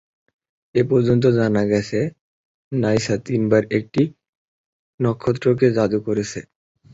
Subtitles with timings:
[0.75, 1.99] এ পর্যন্ত জানা গেছে,
[2.71, 4.03] নাইসা তিনবার একটি
[4.99, 6.39] নক্ষত্রকে জাদু করেছে।